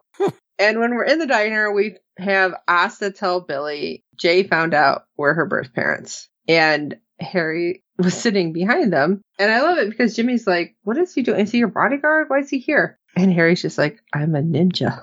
[0.58, 5.32] And when we're in the diner, we have Asta tell Billy Jay found out we're
[5.34, 6.28] her birth parents.
[6.46, 9.22] And Harry was sitting behind them.
[9.38, 11.40] And I love it because Jimmy's like, What is he doing?
[11.40, 12.28] Is he your bodyguard?
[12.28, 12.98] Why is he here?
[13.16, 15.02] And Harry's just like, I'm a ninja.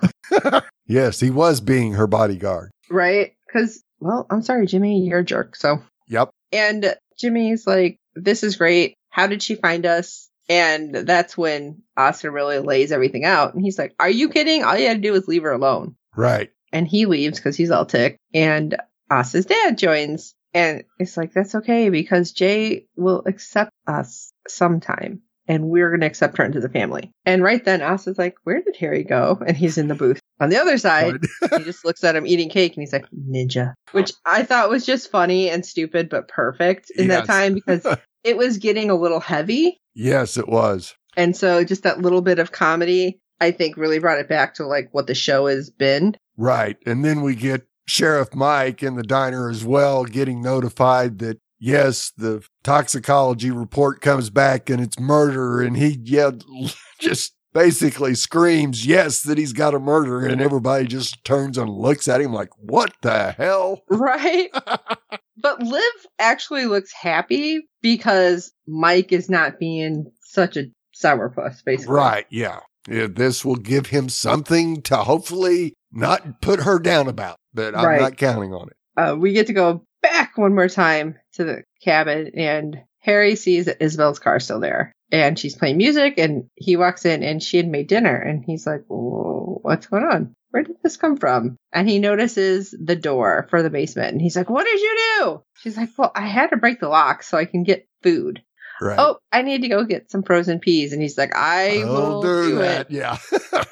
[0.87, 2.71] yes, he was being her bodyguard.
[2.89, 3.33] right?
[3.47, 5.55] Because, well, I'm sorry, Jimmy, you're a jerk.
[5.55, 6.29] So, Yep.
[6.51, 8.95] and Jimmy's like, this is great.
[9.09, 10.29] How did she find us?
[10.47, 13.53] And that's when Asta really lays everything out.
[13.53, 14.63] And he's like, Are you kidding?
[14.63, 15.95] All you had to do was leave her alone.
[16.15, 16.51] Right.
[16.71, 18.19] And he leaves because he's all ticked.
[18.33, 18.75] And
[19.09, 20.35] Asta's dad joins.
[20.53, 25.21] And it's like, That's okay because Jay will accept us sometime.
[25.47, 27.11] And we're going to accept her into the family.
[27.23, 29.41] And right then, Asta's like, Where did Harry go?
[29.45, 30.19] And he's in the booth.
[30.39, 31.15] On the other side,
[31.57, 34.85] he just looks at him eating cake and he's like ninja which i thought was
[34.85, 37.85] just funny and stupid but perfect in that time because
[38.23, 40.95] it was getting a little heavy yes, it was.
[41.15, 44.65] and so just that little bit of comedy i think really brought it back to
[44.65, 46.77] like what the show has been Right.
[46.85, 52.11] And then we get Sheriff Mike in the diner as well, getting notified that, yes,
[52.17, 55.61] the toxicology report comes back and it's murder.
[55.61, 56.43] And he yelled,
[56.99, 60.27] just basically screams, yes, that he's got a murder.
[60.27, 63.81] And everybody just turns and looks at him like, what the hell?
[63.89, 64.49] right
[65.41, 65.83] but liv
[66.19, 70.65] actually looks happy because mike is not being such a
[70.95, 72.25] sourpuss basically Right.
[72.29, 72.59] Yeah.
[72.87, 73.07] yeah.
[73.09, 78.01] This will give him something to hopefully not put her down about, but I'm Right.
[78.01, 78.75] not counting on it.
[79.01, 83.65] uh, we get to go back one more time to the cabin, and Harry sees
[83.65, 87.57] that Isabel's car still there, and she's playing music, and he walks in, and she
[87.57, 90.33] had made dinner, and he's like, "What's going on?
[90.51, 94.35] Where did this come from?" And he notices the door for the basement, and he's
[94.35, 97.37] like, "What did you do?" She's like, "Well, I had to break the lock so
[97.37, 98.41] I can get food."
[98.81, 98.99] Right.
[98.99, 102.21] Oh, I need to go get some frozen peas, and he's like, "I I'll will
[102.21, 102.87] do do that.
[102.89, 103.17] it." Yeah.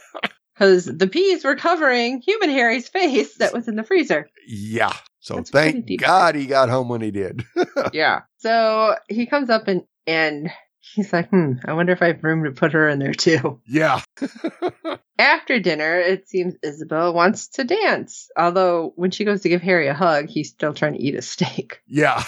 [0.55, 4.27] Because the peas were covering human Harry's face that was in the freezer.
[4.47, 4.93] yeah.
[5.19, 5.89] So That's thank.
[5.99, 7.43] God he got home when he did.
[7.93, 8.21] yeah.
[8.37, 10.51] So he comes up and and
[10.95, 13.61] he's like, hmm, I wonder if I have room to put her in there too.
[13.67, 14.01] yeah.
[15.19, 18.29] After dinner, it seems Isabel wants to dance.
[18.37, 21.21] Although when she goes to give Harry a hug, he's still trying to eat a
[21.33, 21.81] steak.
[21.87, 22.23] Yeah.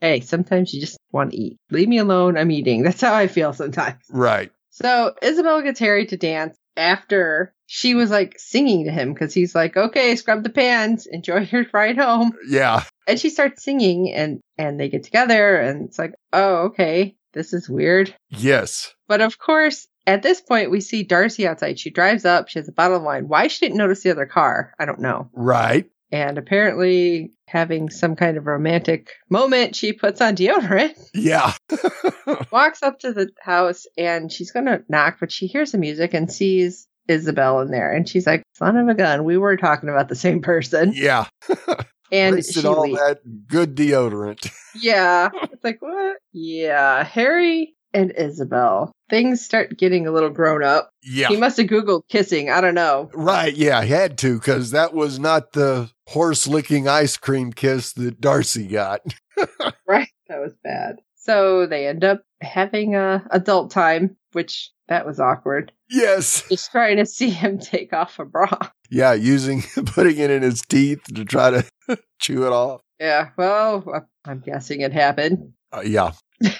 [0.00, 1.58] Hey, sometimes you just want to eat.
[1.70, 2.38] Leave me alone.
[2.38, 2.82] I'm eating.
[2.82, 4.02] That's how I feel sometimes.
[4.10, 4.50] right.
[4.70, 9.54] So Isabel gets Harry to dance after she was like singing to him because he's
[9.54, 12.32] like, okay, scrub the pans, enjoy your ride home.
[12.48, 12.84] Yeah.
[13.06, 17.52] and she starts singing and and they get together and it's like oh okay this
[17.52, 18.14] is weird.
[18.28, 18.94] Yes.
[19.08, 21.78] But of course, at this point, we see Darcy outside.
[21.78, 22.48] She drives up.
[22.48, 23.28] She has a bottle of wine.
[23.28, 25.28] Why she didn't notice the other car, I don't know.
[25.32, 25.88] Right.
[26.12, 31.52] And apparently, having some kind of romantic moment, she puts on deodorant, Yeah.
[32.50, 36.12] walks up to the house, and she's going to knock, but she hears the music
[36.14, 37.92] and sees Isabel in there.
[37.92, 40.92] And she's like, son of a gun, we were talking about the same person.
[40.96, 41.26] yeah.
[42.12, 44.50] And Wasted all that good deodorant.
[44.80, 45.30] Yeah.
[45.50, 46.18] It's like, what?
[46.32, 47.02] Yeah.
[47.02, 48.92] Harry and Isabel.
[49.10, 50.90] Things start getting a little grown up.
[51.02, 51.26] Yeah.
[51.26, 52.50] He must have Googled kissing.
[52.50, 53.10] I don't know.
[53.12, 53.52] Right.
[53.52, 53.82] Yeah.
[53.82, 58.68] He had to because that was not the horse licking ice cream kiss that Darcy
[58.68, 59.00] got.
[59.88, 60.08] Right.
[60.28, 61.00] That was bad.
[61.16, 65.72] So they end up having a adult time, which that was awkward.
[65.88, 66.44] yes.
[66.50, 68.50] Just trying to see him take off a bra.
[68.90, 69.14] Yeah.
[69.14, 71.64] Using, putting it in his teeth to try to
[72.20, 72.82] chew it off.
[73.00, 73.30] Yeah.
[73.38, 75.54] Well, I'm guessing it happened.
[75.72, 76.12] Uh, yeah.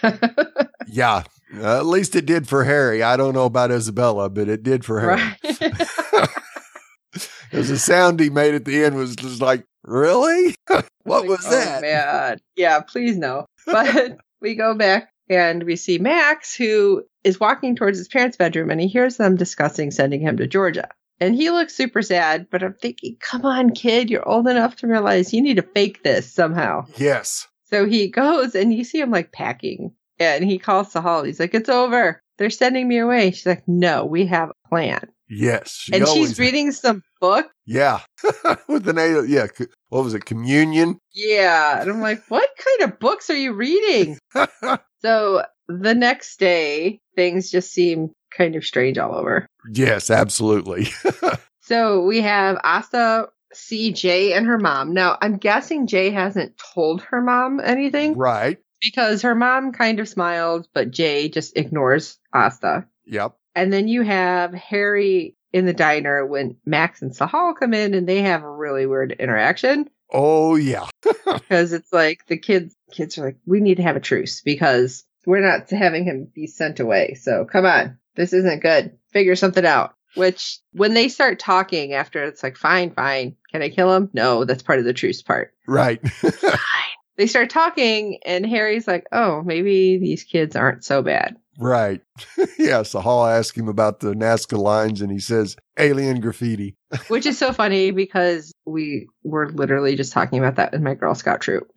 [0.86, 1.22] Yeah.
[1.56, 3.00] Uh, at least it did for Harry.
[3.02, 5.20] I don't know about Isabella, but it did for Harry.
[5.44, 6.28] right.
[7.50, 10.54] Because the sound he made at the end was just like, really?
[11.04, 11.82] what was Oh, that?
[11.82, 12.38] man.
[12.56, 13.46] Yeah, please no.
[13.66, 18.68] But we go back and we see Max, who is walking towards his parents' bedroom,
[18.68, 20.88] and he hears them discussing sending him to Georgia.
[21.20, 24.88] And he looks super sad, but I'm thinking, come on, kid, you're old enough to
[24.88, 26.86] realize you need to fake this somehow.
[26.96, 27.46] Yes.
[27.64, 31.24] So he goes and you see him like packing, and he calls Sahar.
[31.24, 32.20] He's like, it's over.
[32.38, 33.30] They're sending me away.
[33.30, 35.08] She's like, no, we have a plan.
[35.28, 35.70] Yes.
[35.70, 37.46] She and she's reading some book.
[37.66, 38.00] Yeah.
[38.68, 39.46] With the name, yeah.
[39.90, 40.24] What was it?
[40.24, 40.98] Communion?
[41.12, 41.80] Yeah.
[41.80, 44.18] And I'm like, what kind of books are you reading?
[45.02, 49.46] So the next day, things just seem kind of strange all over.
[49.72, 50.88] yes, absolutely.
[51.70, 54.92] So we have Asta see Jay and her mom.
[54.92, 58.58] Now, I'm guessing Jay hasn't told her mom anything right.
[58.80, 62.86] because her mom kind of smiles, but Jay just ignores Asta.
[63.06, 63.36] Yep.
[63.54, 68.08] And then you have Harry in the diner when Max and Sahar come in and
[68.08, 70.87] they have a really weird interaction Oh, yeah.
[71.03, 75.05] because it's like the kids kids are like we need to have a truce because
[75.27, 77.14] we're not having him be sent away.
[77.14, 77.99] So come on.
[78.16, 78.99] This isn't good.
[79.12, 79.94] Figure something out.
[80.16, 83.37] Which when they start talking after it's like fine, fine.
[83.53, 84.11] Can I kill him?
[84.12, 85.55] No, that's part of the truce part.
[85.68, 86.01] Right.
[87.20, 92.00] They start talking and Harry's like, "Oh, maybe these kids aren't so bad." right.
[92.59, 92.80] yeah.
[92.80, 96.74] Sahar asked him about the Nazca lines and he says alien graffiti.
[97.09, 101.14] Which is so funny because we were literally just talking about that in my Girl
[101.14, 101.70] Scout troop.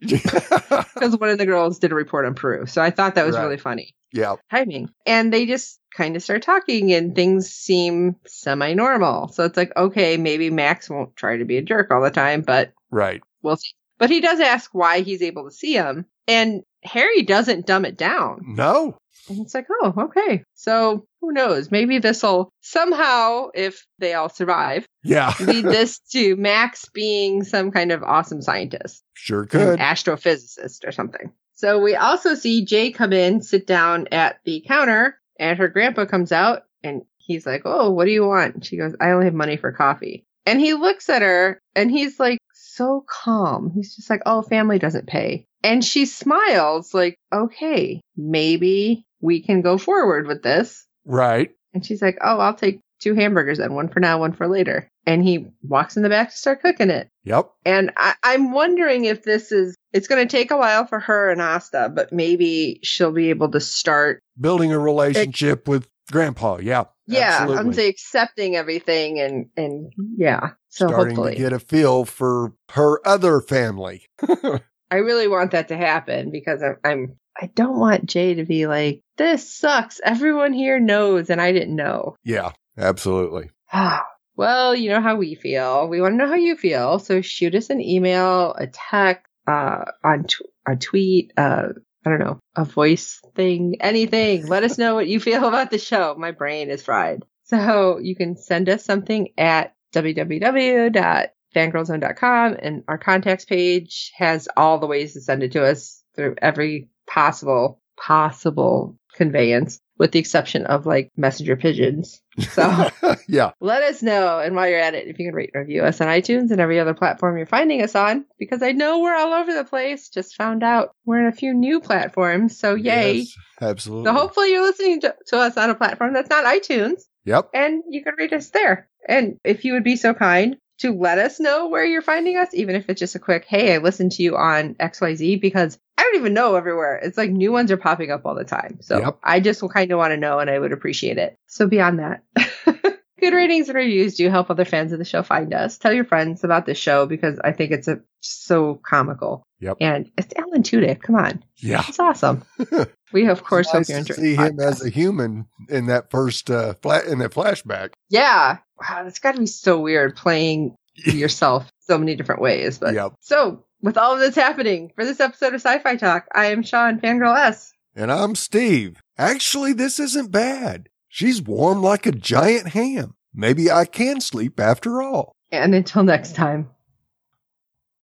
[0.94, 2.64] Because one of the girls did a report on Peru.
[2.66, 3.42] So I thought that was Right.
[3.44, 3.94] really funny.
[4.12, 4.36] yeah.
[4.50, 4.88] Timing.
[5.06, 9.28] And they just kind of start talking and things seem semi normal.
[9.28, 12.40] So it's like, okay, maybe Max won't try to be a jerk all the time,
[12.42, 13.20] but Right.
[13.42, 13.72] we'll see.
[13.98, 16.06] But he does ask why he's able to see him.
[16.26, 18.42] And Harry doesn't dumb it down.
[18.46, 18.96] No.
[19.28, 20.42] And it's like, oh, okay.
[20.54, 21.70] So who knows?
[21.70, 25.32] Maybe this will somehow, if they all survive, Yeah.
[25.40, 29.78] lead this to Max being some kind of awesome scientist, Sure could.
[29.78, 31.32] astrophysicist or something.
[31.54, 36.04] So we also see Jay come in, sit down at the counter, and her grandpa
[36.04, 38.64] comes out and he's like, Oh, what do you want?
[38.66, 40.24] She goes, I only have money for coffee.
[40.46, 42.38] And he looks at her and he's like
[42.74, 43.70] so calm.
[43.74, 45.46] He's just like, Oh, family doesn't pay.
[45.62, 50.86] And she smiles like, okay, maybe we can go forward with this.
[51.04, 51.50] Right.
[51.72, 54.88] And she's like, Oh, I'll take two hamburgers and one for now, one for later.
[55.06, 57.08] And he walks in the back to start cooking it.
[57.24, 57.50] Yep.
[57.66, 61.30] And I, I'm wondering if this is, it's going to take a while for her
[61.30, 66.58] and Asta, but maybe she'll be able to start, Building a relationship with Grandpa.
[66.58, 66.84] Yeah.
[67.06, 67.74] yeah, I'm absolutely.
[67.74, 70.50] say accepting everything and, and yeah.
[70.68, 71.34] So Starting hopefully.
[71.34, 74.06] to get a feel for her other family.
[74.90, 78.66] I really want that to happen because I'm, I'm, I don't want Jay to be
[78.66, 80.00] like, this sucks.
[80.04, 82.16] Everyone here knows and I didn't know.
[82.22, 82.52] Yeah.
[82.76, 83.50] Absolutely.
[84.36, 85.88] well, you know how we feel.
[85.88, 86.98] We want to know how you feel.
[86.98, 91.68] So shoot us an email, a text, uh, on tw- a tweet, uh,
[92.04, 94.46] I don't know, a voice thing, anything.
[94.46, 96.14] Let us know what you feel about the show.
[96.18, 97.24] My brain is fried.
[97.44, 104.86] So you can send us something at www.fangirlzone.com and our contacts page has all the
[104.86, 110.86] ways to send it to us through every possible, possible conveyance with the exception of
[110.86, 112.20] like messenger pigeons.
[112.50, 112.90] So
[113.28, 113.52] yeah.
[113.60, 114.40] let us know.
[114.40, 116.60] And while you're at it, if you can rate and review us on iTunes and
[116.60, 120.08] every other platform you're finding us on, because I know we're all over the place.
[120.08, 122.58] Just found out we're in a few new platforms.
[122.58, 123.18] So yay.
[123.18, 124.06] Yes, absolutely.
[124.06, 127.50] So hopefully you're listening to, to us on a platform that's not iTunes Yep.
[127.54, 128.88] and you can rate us there.
[129.08, 132.48] And if you would be so kind to let us know where you're finding us,
[132.52, 136.02] even if it's just a quick, hey, I listened to you on XYZ, because I
[136.02, 136.96] don't even know everywhere.
[136.96, 138.78] It's like new ones are popping up all the time.
[138.80, 139.18] So Yep.
[139.22, 141.38] I just kind of want to know and I would appreciate it.
[141.46, 142.22] So beyond that.
[143.20, 145.78] Good ratings and reviews do help other fans of the show find us.
[145.78, 149.44] Tell your friends about the show because I think it's a, so comical.
[149.60, 149.76] Yep.
[149.80, 151.00] And it's Alan Tudyk.
[151.02, 151.42] Come on.
[151.56, 151.84] Yeah.
[151.88, 152.44] It's awesome.
[153.12, 156.10] we, of course, nice hope you to enjoy see him as a human in that
[156.10, 157.90] first uh, flat in that flashback.
[158.10, 158.58] Yeah.
[158.80, 162.78] Wow, that's got to be so weird playing yourself so many different ways.
[162.78, 163.12] But Yep.
[163.20, 166.62] so, with all of this happening for this episode of Sci Fi Talk, I am
[166.62, 167.72] Sean Fangirl S.
[167.94, 169.00] And I'm Steve.
[169.16, 170.88] Actually, this isn't bad.
[171.16, 173.14] She's warm like a giant ham.
[173.32, 175.30] Maybe I can sleep after all.
[175.52, 176.70] And until next time,